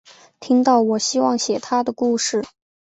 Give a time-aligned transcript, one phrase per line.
[0.39, 2.43] 听到我希望写她的故事